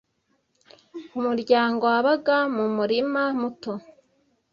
[1.19, 3.71] Umuryango wabaga mu murima muto